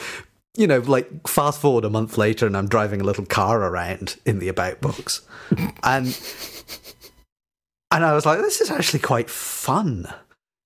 [0.54, 4.16] you know, like fast forward a month later and I'm driving a little car around
[4.26, 5.22] in the about box.
[5.82, 6.18] and
[7.90, 10.12] and I was like, this is actually quite fun.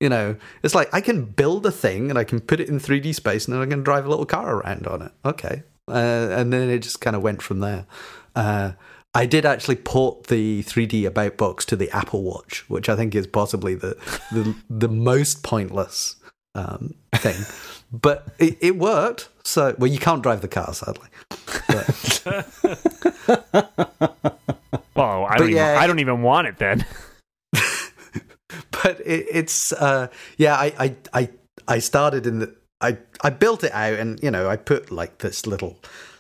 [0.05, 2.79] You know, it's like I can build a thing and I can put it in
[2.79, 5.13] 3D space and then I can drive a little car around on it.
[5.25, 5.63] Okay.
[5.89, 7.87] Uh, and then it just kind of went from there.
[8.37, 8.73] Uh,
[9.15, 13.15] I did actually port the 3D about box to the Apple Watch, which I think
[13.15, 13.97] is possibly the
[14.31, 16.17] the, the most pointless
[16.55, 17.47] um, thing.
[17.91, 19.31] but it, it worked.
[19.43, 21.09] So, well, you can't drive the car, sadly.
[21.67, 22.45] But,
[24.97, 25.51] Oh, I don't.
[25.51, 26.85] Even, I don't even want it then.
[28.71, 30.55] but it, it's uh, yeah.
[30.55, 31.29] I, I I
[31.69, 35.19] I started in the I I built it out, and you know I put like
[35.19, 35.79] this little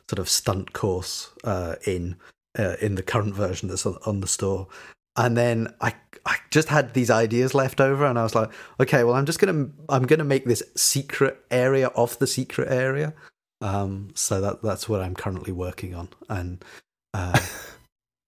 [0.08, 2.16] sort of stunt course uh, in
[2.58, 4.68] uh, in the current version that's on, on the store,
[5.16, 5.94] and then I
[6.26, 9.38] I just had these ideas left over, and I was like, okay, well I'm just
[9.38, 13.14] gonna I'm gonna make this secret area off the secret area.
[13.60, 16.64] Um, so that that's what I'm currently working on, and
[17.12, 17.38] uh,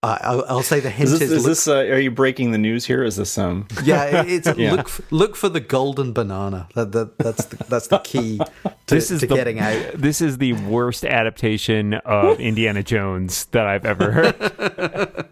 [0.03, 2.11] I, I'll, I'll say the hint Is is, this, is look- this uh, are you
[2.11, 3.03] breaking the news here?
[3.03, 3.67] Is this um?
[3.85, 4.73] yeah, it's Yeah.
[4.73, 6.69] look look for the golden banana.
[6.75, 8.39] That, that that's the, that's the key
[8.87, 9.95] to, this is to the, getting out.
[9.97, 15.27] This is the worst adaptation of Indiana Jones that I've ever heard.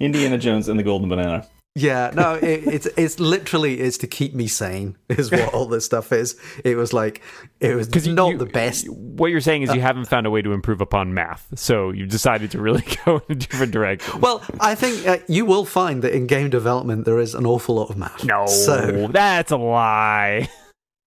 [0.00, 1.46] Indiana Jones and the Golden Banana.
[1.76, 4.96] Yeah, no, it, it's it's literally is to keep me sane.
[5.08, 6.36] Is what all this stuff is.
[6.64, 7.22] It was like
[7.60, 8.88] it was Because not the best.
[8.88, 12.08] What you're saying is you haven't found a way to improve upon math, so you've
[12.08, 14.20] decided to really go in a different direction.
[14.20, 17.76] Well, I think uh, you will find that in game development there is an awful
[17.76, 18.24] lot of math.
[18.24, 20.48] no, so that's a lie.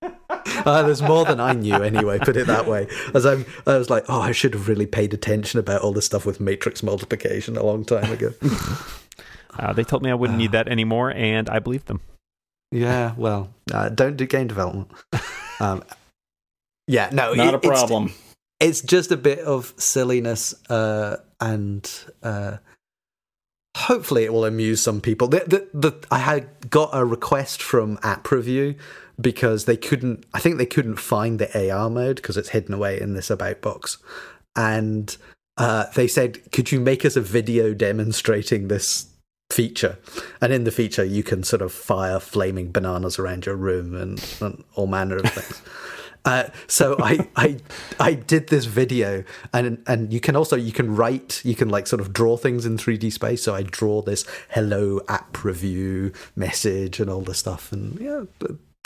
[0.30, 2.20] uh, there's more than I knew anyway.
[2.20, 2.88] Put it that way.
[3.14, 6.06] As I'm, I was like, oh, I should have really paid attention about all this
[6.06, 8.34] stuff with matrix multiplication a long time ago.
[9.58, 12.02] Uh, they told me I wouldn't need that anymore, and I believed them.
[12.72, 14.90] Yeah, well, uh, don't do game development.
[15.60, 15.84] Um,
[16.88, 18.12] yeah, no, Not it- a it's- problem.
[18.60, 21.90] It's, just a bit of silliness, uh, and
[22.24, 22.58] uh,
[23.78, 25.28] hopefully, it will amuse some people.
[25.28, 25.44] The,
[25.74, 28.76] the, the, I had got a request from App Review
[29.22, 30.26] because they couldn't.
[30.34, 33.62] I think they couldn't find the AR mode because it's hidden away in this about
[33.62, 33.98] box,
[34.56, 35.16] and
[35.58, 39.06] uh, they said, "Could you make us a video demonstrating this?"
[39.50, 39.98] Feature.
[40.42, 44.24] And in the feature you can sort of fire flaming bananas around your room and,
[44.42, 45.62] and all manner of things.
[46.26, 47.58] Uh, so I, I
[48.00, 51.86] I did this video and and you can also you can write you can like
[51.86, 53.44] sort of draw things in 3D space.
[53.44, 57.74] So I draw this hello app review message and all this stuff.
[57.74, 58.24] And yeah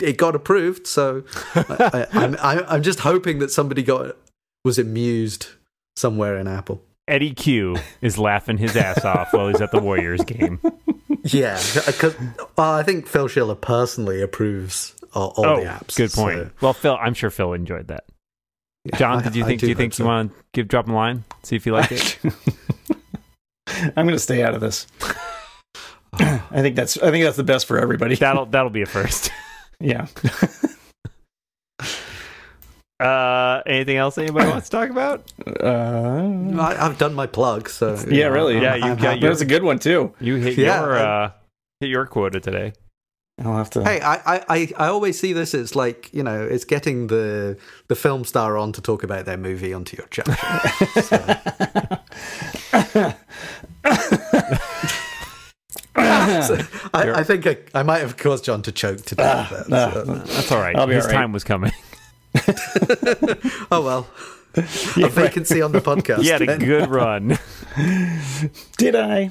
[0.00, 0.86] it got approved.
[0.86, 4.16] So I, I, I'm I'm I'm just hoping that somebody got
[4.64, 5.48] was amused
[5.96, 10.22] somewhere in Apple Eddy Cue is laughing his ass off while he's at the Warriors
[10.24, 10.60] game.
[11.24, 12.14] yeah because
[12.56, 16.38] well, I think Phil Schiller personally approves all, all oh, the apps good point.
[16.38, 18.04] so, Well, Phil, I'm sure Phil enjoyed that.
[18.96, 19.60] John, I- did you I think?
[19.60, 20.04] Do, you think so.
[20.04, 21.24] you want to give drop a line?
[21.42, 22.18] See if you like it.
[23.96, 24.86] I'm going to stay out of this.
[26.12, 28.14] I think that's I think that's the best for everybody.
[28.14, 29.30] That'll that'll be a first.
[29.80, 30.06] yeah.
[33.00, 35.32] Uh, anything else anybody wants to talk about?
[35.62, 38.60] Uh, I, I've done my plug, so yeah, really.
[38.60, 39.02] Yeah, you got happy.
[39.02, 40.12] your- That was a good one too.
[40.20, 41.30] You hit Yeah, your I- uh,
[41.80, 42.72] hit your quota today.
[43.44, 43.84] I'll have to.
[43.84, 47.56] Hey, I, I, I, I always see this as like you know, it's getting the
[47.86, 50.34] the film star on to talk about their movie onto your channel.
[55.96, 56.56] So,
[56.94, 59.50] I, I think I, I might have caused John to choke to death.
[59.50, 60.76] there, ah, so- That's all right.
[60.76, 61.16] I'll His all right.
[61.16, 61.72] time was coming.
[63.70, 64.06] oh well,
[64.54, 66.22] a vacancy on the podcast.
[66.22, 67.38] He had a good run.
[68.76, 69.30] Did I?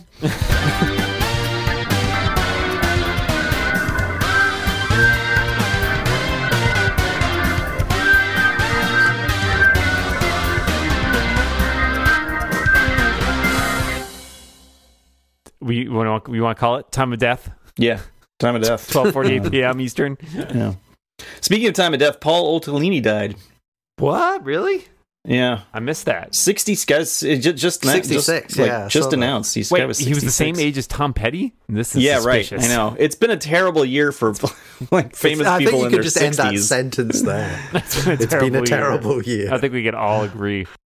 [15.67, 17.51] we want to we want to call it time of death.
[17.77, 17.99] Yeah.
[18.39, 18.91] Time of death.
[18.91, 19.81] Twelve forty eight p.m.
[19.81, 20.17] Eastern.
[20.33, 20.73] Yeah.
[21.41, 23.35] Speaking of time of death, Paul Otellini died.
[23.97, 24.43] What?
[24.43, 24.85] Really?
[25.25, 25.61] Yeah.
[25.73, 26.33] I missed that.
[26.33, 29.97] 60 guys it eh, ju- just 66, just, like, yeah, just announced he's Wait, was
[29.97, 31.53] he was the same age as Tom Petty.
[31.67, 34.33] This is yeah right i know it's been a terrible year for
[34.91, 37.59] like famous I think people you in could their just end that 60s sentence there.
[37.73, 38.65] It's been a It's been a year.
[38.65, 39.53] terrible year.
[39.53, 40.65] I think we can all agree.